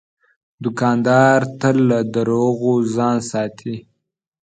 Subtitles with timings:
[0.63, 3.75] دوکاندار تل له دروغو ځان ساتي.